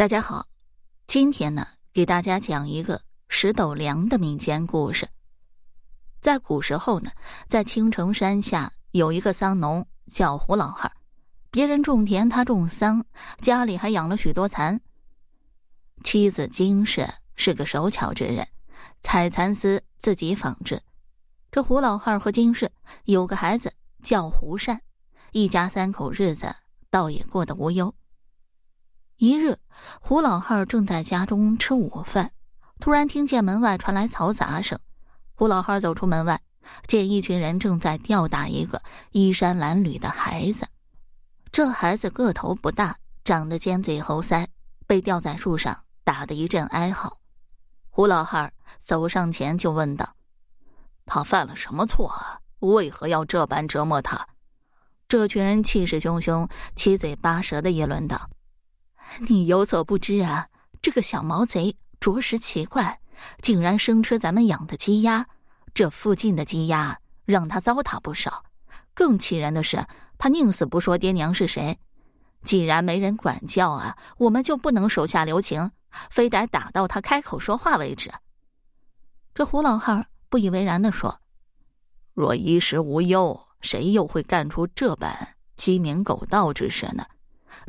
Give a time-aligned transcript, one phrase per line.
[0.00, 0.46] 大家好，
[1.06, 5.06] 今天呢，给大家讲一个石斗梁的民间故事。
[6.22, 7.10] 在古时候呢，
[7.48, 10.90] 在青城山下有一个桑农叫胡老汉
[11.50, 13.04] 别人种田，他种桑，
[13.42, 14.80] 家里还养了许多蚕。
[16.02, 17.06] 妻子金氏
[17.36, 18.48] 是个手巧之人，
[19.02, 20.80] 采蚕丝自己纺织。
[21.50, 22.72] 这胡老汉和金氏
[23.04, 23.70] 有个孩子
[24.02, 24.80] 叫胡善，
[25.32, 26.56] 一家三口日子
[26.88, 27.94] 倒也过得无忧。
[29.20, 29.58] 一日，
[30.00, 32.32] 胡老汉正在家中吃午饭，
[32.80, 34.80] 突然听见门外传来嘈杂声。
[35.34, 36.40] 胡老汉走出门外，
[36.86, 38.80] 见一群人正在吊打一个
[39.10, 40.66] 衣衫褴褛的孩子。
[41.52, 44.46] 这孩子个头不大，长得尖嘴猴腮，
[44.86, 47.18] 被吊在树上，打得一阵哀嚎。
[47.90, 50.14] 胡老汉走上前就问道
[51.04, 52.40] ：“他犯了什么错啊？
[52.60, 54.28] 为何要这般折磨他？”
[55.06, 58.30] 这群人气势汹汹，七嘴八舌的议论道。
[59.18, 60.48] 你有所不知啊，
[60.80, 63.00] 这个小毛贼着实奇怪，
[63.42, 65.26] 竟然生吃咱们养的鸡鸭。
[65.74, 68.44] 这附近的鸡鸭让他糟蹋不少。
[68.94, 69.86] 更气人的是，
[70.18, 71.78] 他宁死不说爹娘是谁。
[72.42, 75.70] 既然没人管教啊，我们就不能手下留情，
[76.10, 78.10] 非得打到他开口说话为止。
[79.34, 81.20] 这胡老汉不以为然的说
[82.14, 87.04] ：“若衣食无忧，谁又会干出这般鸡鸣狗盗之事呢？”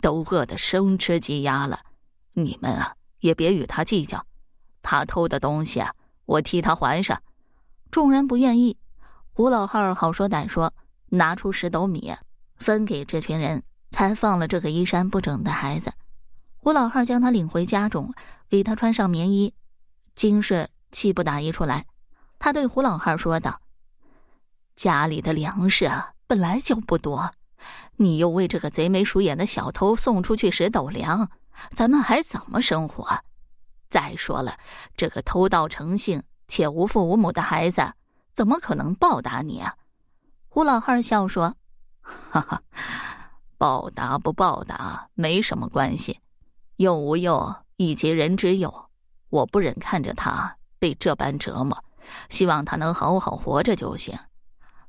[0.00, 1.80] 都饿得生吃鸡鸭了，
[2.32, 4.24] 你们啊也别与他计较。
[4.82, 7.22] 他偷的东西啊，我替他还上。
[7.90, 8.78] 众人不愿意，
[9.32, 10.72] 胡老汉好说歹说，
[11.08, 12.14] 拿出十斗米
[12.56, 15.92] 分给这群人，才放了这个衣衫不整的孩子。
[16.56, 18.14] 胡老汉将他领回家中，
[18.48, 19.54] 给他穿上棉衣。
[20.14, 21.86] 金氏气不打一处来，
[22.38, 23.60] 他对胡老汉说道
[24.76, 27.30] ：“家里的粮食啊，本来就不多。”
[27.96, 31.30] 你又为这个贼眉鼠眼的小偷送出去十斗粮，
[31.74, 33.20] 咱们还怎么生活？
[33.88, 34.56] 再说了，
[34.96, 37.92] 这个偷盗成性且无父无母的孩子，
[38.32, 39.74] 怎么可能报答你啊？
[40.48, 41.54] 胡老汉笑说
[42.00, 42.62] ：“哈哈，
[43.58, 46.20] 报答不报答没什么关系，
[46.76, 48.88] 幼无幼以及人之幼，
[49.28, 51.84] 我不忍看着他被这般折磨，
[52.30, 54.18] 希望他能好好活着就行。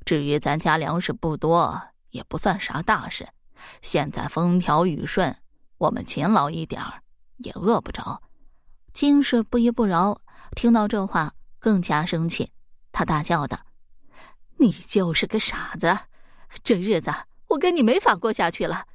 [0.05, 3.27] 至于咱家粮食不多。”也不算啥大事，
[3.81, 5.35] 现在风调雨顺，
[5.77, 7.01] 我们勤劳一点儿
[7.37, 8.21] 也饿不着。
[8.93, 10.21] 金氏不依不饶，
[10.55, 12.51] 听到这话更加生气，
[12.91, 13.59] 他大叫道
[14.57, 15.97] ：“你就是个傻子！
[16.63, 17.13] 这日子
[17.47, 18.85] 我跟你没法过下去了。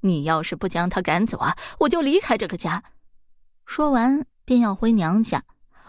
[0.00, 2.82] 你要是不将他赶走啊，我就离开这个家。”
[3.64, 5.42] 说完便要回娘家。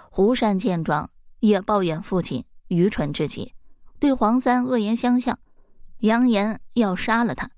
[0.10, 3.54] 胡善见状，也抱怨父亲愚蠢至极，
[4.00, 5.38] 对黄三恶言相向。
[6.00, 7.50] 扬言要杀了他，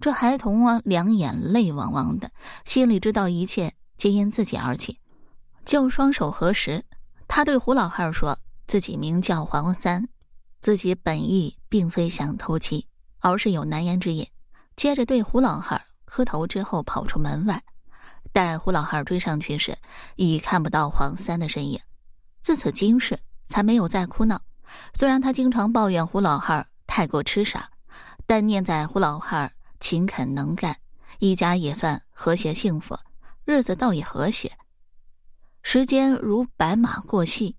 [0.00, 2.30] 这孩童啊，两眼泪汪汪的，
[2.66, 4.98] 心里知道一切皆因自己而起，
[5.64, 6.84] 就双手合十。
[7.26, 8.38] 他对胡老汉说
[8.68, 10.06] ：“自己名叫黄三，
[10.60, 12.86] 自己本意并非想偷妻，
[13.20, 14.26] 而是有难言之隐。”
[14.76, 17.62] 接着对胡老汉磕头之后，跑出门外。
[18.32, 19.76] 待胡老汉追上去时，
[20.16, 21.80] 已看不到黄三的身影。
[22.42, 24.38] 自此今世才没有再哭闹。
[24.92, 26.66] 虽然他经常抱怨胡老汉。
[26.90, 27.70] 太过痴傻，
[28.26, 30.76] 但念在胡老汉勤恳能干，
[31.20, 32.98] 一家也算和谐幸福，
[33.44, 34.58] 日子倒也和谐。
[35.62, 37.54] 时间如白马过隙，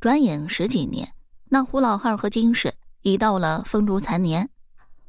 [0.00, 1.14] 转眼十几年，
[1.48, 4.50] 那胡老汉和金氏已到了风烛残年。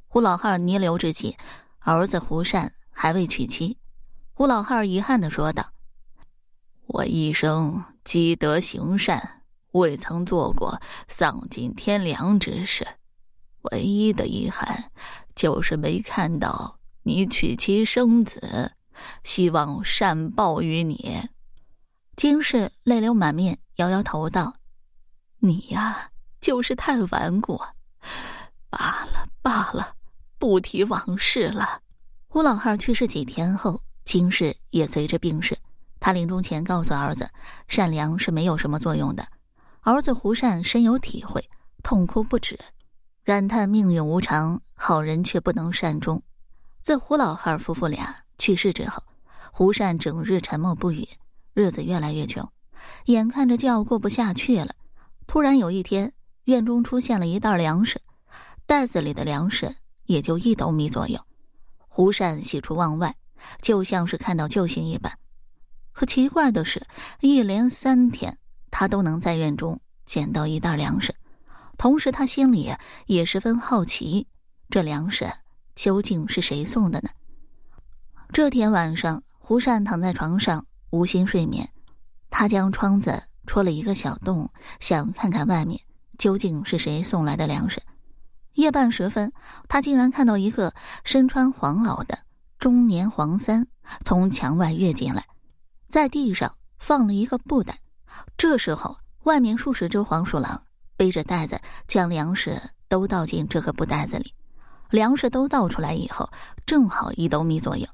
[0.07, 1.35] 胡老汉弥留之际，
[1.79, 3.77] 儿子胡善还未娶妻。
[4.33, 5.69] 胡老汉遗憾的说道
[6.87, 9.41] ：“我一生积德行善，
[9.73, 12.87] 未曾做过丧尽天良之事。”
[13.71, 14.91] 唯一的遗憾，
[15.35, 18.71] 就是没看到你娶妻生子，
[19.23, 21.29] 希望善报于你。
[22.15, 24.53] 金氏泪流满面，摇摇头道
[25.39, 26.09] ：“你呀，
[26.39, 27.59] 就是太顽固。
[28.69, 29.93] 罢了罢了，
[30.37, 31.81] 不提往事了。”
[32.27, 35.57] 胡老汉去世几天后，金氏也随着病逝。
[35.99, 37.29] 他临终前告诉儿子
[37.67, 39.27] ：“善良是没有什么作用的。”
[39.81, 41.47] 儿子胡善深有体会，
[41.83, 42.57] 痛哭不止。
[43.25, 46.21] 感叹命运无常，好人却不能善终。
[46.83, 49.01] 自胡老汉夫妇俩去世之后，
[49.51, 51.07] 胡善整日沉默不语，
[51.55, 52.47] 日子越来越穷，
[53.05, 54.75] 眼看着就要过不下去了。
[55.25, 56.13] 突然有一天，
[56.43, 57.99] 院中出现了一袋粮食，
[58.67, 61.19] 袋子里的粮食也就一斗米左右。
[61.79, 63.15] 胡善喜出望外，
[63.59, 65.11] 就像是看到救星一般。
[65.93, 66.85] 可奇怪的是，
[67.21, 68.37] 一连三天，
[68.69, 71.11] 他都能在院中捡到一袋粮食。
[71.77, 72.73] 同时，他心里
[73.05, 74.27] 也十分好奇，
[74.69, 75.31] 这粮食
[75.75, 77.09] 究竟是谁送的呢？
[78.31, 81.69] 这天晚上，胡善躺在床上无心睡眠，
[82.29, 85.79] 他将窗子戳了一个小洞，想看看外面
[86.17, 87.81] 究竟是谁送来的粮食。
[88.53, 89.33] 夜半时分，
[89.67, 90.73] 他竟然看到一个
[91.03, 92.19] 身穿黄袄的
[92.57, 93.67] 中年黄三
[94.03, 95.25] 从墙外跃进来，
[95.87, 97.79] 在地上放了一个布袋。
[98.37, 100.63] 这时候，外面数十只黄鼠狼
[100.97, 104.33] 背着袋子将粮食都倒进这个布袋子里。
[104.89, 106.29] 粮食都倒出来以后，
[106.65, 107.87] 正好一斗米左右。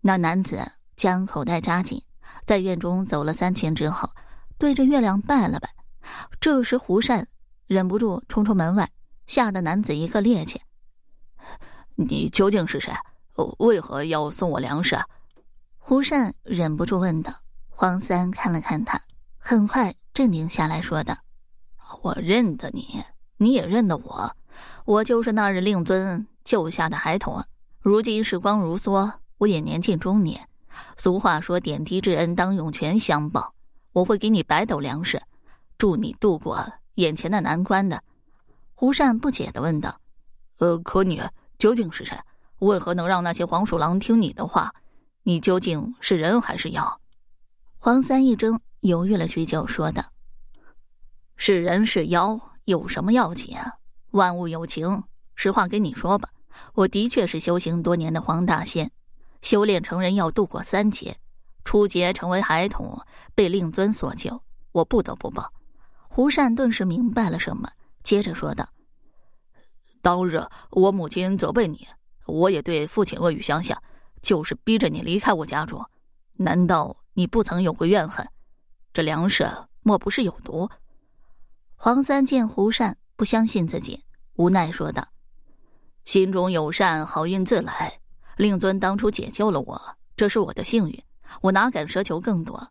[0.00, 2.02] 那男子将口袋扎紧，
[2.44, 4.10] 在院中走了三圈之后，
[4.58, 5.70] 对着月亮拜了拜。
[6.40, 7.28] 这时，胡善
[7.66, 8.90] 忍不住冲出门外。
[9.26, 10.56] 吓得男子一个趔趄。
[11.94, 12.92] 你究竟是谁？
[13.58, 14.98] 为何要送我粮食？
[15.78, 17.32] 胡善忍不住问道。
[17.68, 19.00] 黄三看了看他，
[19.38, 21.16] 很快镇定下来，说道
[22.02, 23.02] ：“我认得你，
[23.36, 24.34] 你也认得我。
[24.84, 27.44] 我就是那日令尊救下的孩童。
[27.80, 30.48] 如今时光如梭，我也年近中年。
[30.96, 33.54] 俗话说，点滴之恩，当涌泉相报。
[33.92, 35.20] 我会给你百斗粮食，
[35.78, 38.02] 助你度过眼前的难关的。”
[38.74, 40.00] 胡善不解的问道
[40.58, 41.20] ：“呃，可你
[41.58, 42.18] 究竟是谁？
[42.60, 44.74] 为何能让那些黄鼠狼听你的话？
[45.22, 47.00] 你究竟是人还是妖？”
[47.78, 50.04] 黄三一怔，犹豫了许久，说道
[51.42, 53.56] ：“是人是妖有什么要紧？
[54.10, 55.04] 万物有情。
[55.34, 56.28] 实话跟你说吧，
[56.74, 58.92] 我的确是修行多年的黄大仙，
[59.40, 61.16] 修炼成人要度过三劫，
[61.64, 63.00] 初劫成为孩童，
[63.34, 64.42] 被令尊所救，
[64.72, 65.50] 我不得不报。”
[66.10, 67.70] 胡善顿时明白了什么。
[68.02, 68.68] 接着说道
[70.02, 71.88] ：“当日我母亲责备你，
[72.26, 73.82] 我也对父亲恶语相向，
[74.20, 75.82] 就是逼着你离开我家中。
[76.34, 78.28] 难道你不曾有过怨恨？
[78.92, 79.50] 这粮食
[79.80, 80.68] 莫不是有毒？”
[81.82, 84.04] 黄三见胡善不相信自己，
[84.34, 85.08] 无奈说道
[86.04, 88.00] ：“心中有善，好运自来。
[88.36, 91.02] 令尊当初解救了我，这是我的幸运，
[91.40, 92.70] 我哪敢奢求更多？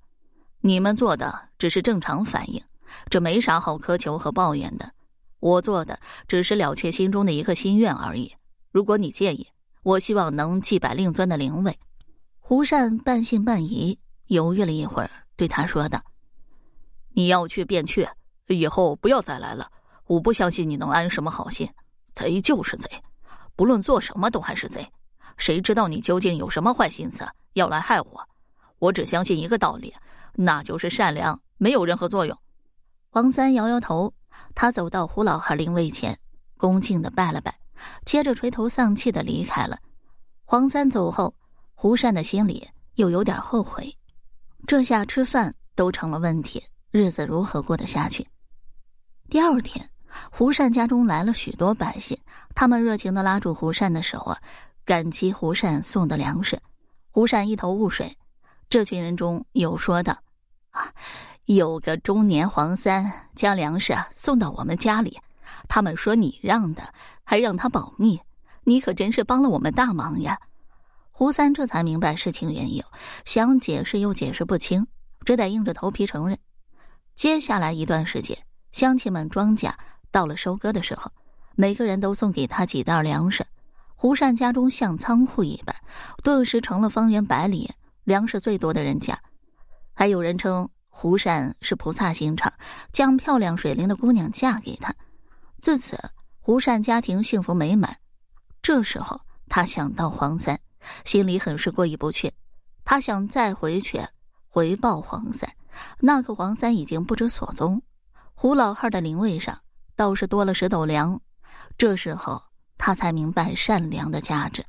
[0.61, 2.63] 你们做的只是正常反应，
[3.09, 4.91] 这没啥好苛求和抱怨的。”
[5.41, 8.35] 我做的只是了却心中的一个心愿而已。
[8.71, 9.47] 如果你介意，
[9.81, 11.79] 我希望能祭拜令尊的灵位。
[12.39, 13.97] 胡善半信半疑，
[14.27, 16.03] 犹豫了一会儿，对他说道
[17.15, 18.07] ：“你要去便去，
[18.55, 19.71] 以后不要再来了。
[20.05, 21.69] 我不相信你能安什么好心。
[22.13, 22.89] 贼就是贼，
[23.55, 24.85] 不论做什么都还是贼。
[25.37, 28.27] 谁知道你究竟有什么坏心思要来害我？
[28.79, 29.93] 我只相信一个道理，
[30.33, 32.37] 那就是善良没有任何作用。”
[33.11, 34.13] 王三摇摇头。
[34.55, 36.17] 他走到胡老汉灵位前，
[36.57, 37.53] 恭敬的拜了拜，
[38.05, 39.77] 接着垂头丧气的离开了。
[40.45, 41.33] 黄三走后，
[41.75, 43.95] 胡善的心里又有点后悔，
[44.65, 48.25] 这下吃饭都成了问题，日子如何过得下去？
[49.29, 49.87] 第二天，
[50.31, 52.17] 胡善家中来了许多百姓，
[52.55, 54.35] 他们热情的拉住胡善的手啊，
[54.83, 56.59] 感激胡善送的粮食。
[57.11, 58.17] 胡善一头雾水，
[58.69, 60.17] 这群人中有说的，
[60.71, 60.91] 啊。
[61.45, 65.19] 有个中年黄三将粮食啊送到我们家里，
[65.67, 66.91] 他们说你让的，
[67.23, 68.19] 还让他保密，
[68.63, 70.39] 你可真是帮了我们大忙呀！
[71.11, 72.83] 胡三这才明白事情缘由，
[73.25, 74.87] 想解释又解释不清，
[75.23, 76.37] 只得硬着头皮承认。
[77.15, 78.37] 接下来一段时间，
[78.71, 79.73] 乡亲们庄稼
[80.11, 81.11] 到了收割的时候，
[81.55, 83.45] 每个人都送给他几袋粮食，
[83.95, 85.75] 胡善家中像仓库一般，
[86.23, 87.69] 顿时成了方圆百里
[88.03, 89.19] 粮食最多的人家。
[89.93, 90.69] 还有人称。
[90.91, 92.51] 胡善是菩萨心肠，
[92.91, 94.93] 将漂亮水灵的姑娘嫁给他。
[95.59, 95.97] 自此，
[96.39, 97.95] 胡善家庭幸福美满。
[98.61, 100.59] 这时候，他想到黄三，
[101.05, 102.29] 心里很是过意不去。
[102.83, 104.01] 他想再回去
[104.49, 105.49] 回报黄三，
[105.99, 107.81] 那可黄三已经不知所踪。
[108.41, 109.59] 胡老汉的灵位上
[109.97, 111.19] 倒是多了十斗粮。
[111.77, 112.41] 这时候，
[112.77, 114.65] 他才明白善良的价值。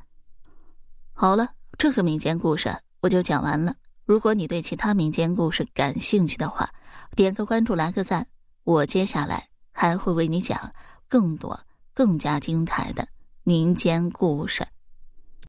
[1.13, 3.77] 好了，这个民间故事我就讲完了。
[4.05, 6.69] 如果你对其他民间故事感兴趣的话，
[7.15, 8.27] 点个关注，来个赞，
[8.65, 10.75] 我接下来还会为你讲
[11.07, 11.61] 更多、
[11.95, 13.07] 更加精彩的
[13.45, 14.67] 民间故事。